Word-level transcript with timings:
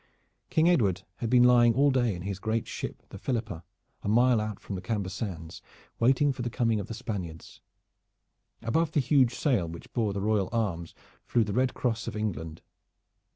King 0.49 0.67
Edward 0.67 1.03
had 1.17 1.29
been 1.29 1.43
lying 1.43 1.75
all 1.75 1.91
day 1.91 2.15
in 2.15 2.23
his 2.23 2.39
great 2.39 2.67
ship 2.67 3.03
the 3.09 3.19
Philippa, 3.19 3.63
a 4.01 4.09
mile 4.09 4.41
out 4.41 4.59
from 4.59 4.73
the 4.73 4.81
Camber 4.81 5.09
Sands, 5.09 5.61
waiting 5.99 6.33
for 6.33 6.41
the 6.41 6.49
coming 6.49 6.79
of 6.79 6.87
the 6.87 6.95
Spaniards. 6.95 7.61
Above 8.63 8.93
the 8.93 8.99
huge 8.99 9.35
sail 9.35 9.67
which 9.67 9.93
bore 9.93 10.11
the 10.11 10.19
royal 10.21 10.49
arms 10.51 10.95
flew 11.23 11.43
the 11.43 11.53
red 11.53 11.75
cross 11.75 12.07
of 12.07 12.15
England. 12.15 12.63